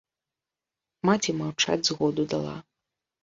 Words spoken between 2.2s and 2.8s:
дала.